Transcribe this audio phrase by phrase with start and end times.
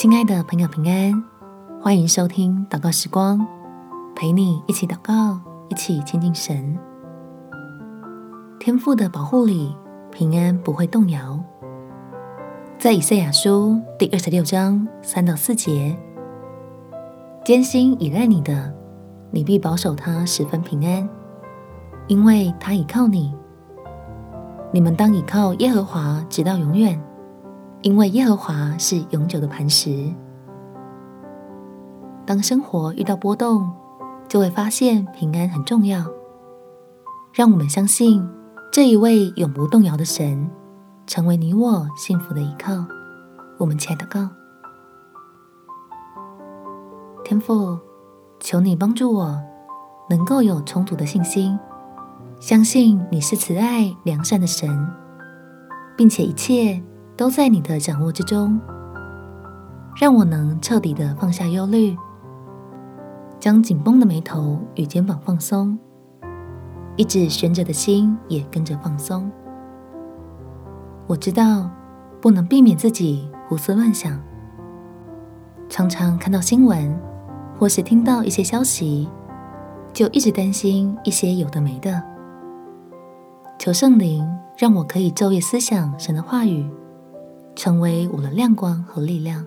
[0.00, 1.22] 亲爱的朋友，平安，
[1.78, 3.46] 欢迎收听祷告时光，
[4.16, 5.38] 陪你一起祷告，
[5.68, 6.78] 一起亲近神。
[8.58, 9.76] 天父的保护里，
[10.10, 11.38] 平安不会动摇。
[12.78, 15.94] 在以赛亚书第二十六章三到四节，
[17.44, 18.72] 坚心倚赖你的，
[19.30, 21.06] 你必保守他十分平安，
[22.06, 23.34] 因为他倚靠你。
[24.72, 26.98] 你们当倚靠耶和华，直到永远。
[27.82, 30.12] 因为耶和华是永久的磐石。
[32.26, 33.70] 当生活遇到波动，
[34.28, 36.04] 就会发现平安很重要。
[37.32, 38.28] 让我们相信
[38.70, 40.50] 这一位永不动摇的神，
[41.06, 42.84] 成为你我幸福的依靠。
[43.58, 44.28] 我们亲爱的祷告，
[47.24, 47.78] 天父，
[48.40, 49.40] 求你帮助我，
[50.08, 51.58] 能够有充足的信心，
[52.40, 54.88] 相信你是慈爱良善的神，
[55.96, 56.82] 并且一切。
[57.20, 58.58] 都在你的掌握之中，
[59.94, 61.94] 让我能彻底的放下忧虑，
[63.38, 65.78] 将紧绷的眉头与肩膀放松，
[66.96, 69.30] 一直悬着的心也跟着放松。
[71.06, 71.68] 我知道
[72.22, 74.18] 不能避免自己胡思乱想，
[75.68, 76.98] 常常看到新闻
[77.58, 79.06] 或是听到一些消息，
[79.92, 82.02] 就一直担心一些有的没的。
[83.58, 86.66] 求圣灵让我可以昼夜思想神的话语。
[87.62, 89.44] 成为我的亮光和力量，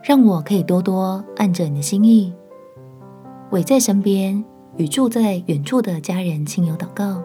[0.00, 2.32] 让我可以多多按着你的心意，
[3.50, 4.44] 围在身边
[4.76, 7.20] 与住在远处的家人亲友祷告，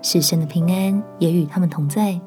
[0.00, 2.18] 使神的平安也与他们同在。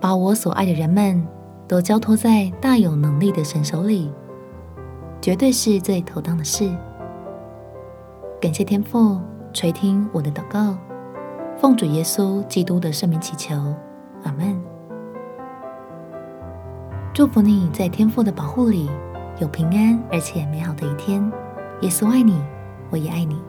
[0.00, 1.26] 把我所爱的人们
[1.66, 4.08] 都交托在大有能力的神手里，
[5.20, 6.70] 绝对是最妥当的事。
[8.40, 9.18] 感谢天父
[9.52, 10.78] 垂听我的祷告，
[11.56, 13.56] 奉主耶稣基督的圣名祈求。
[14.34, 14.60] 们。
[17.12, 18.90] 祝福你在天父的保护里
[19.40, 21.22] 有平安而且美好的一天。
[21.80, 22.42] 耶稣爱你，
[22.90, 23.40] 我也爱你。